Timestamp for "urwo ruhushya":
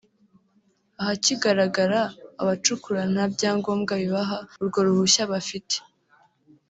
4.61-5.23